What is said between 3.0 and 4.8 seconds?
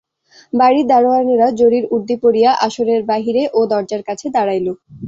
বাহিরে ও দরজার কাছে দাঁড়াইল।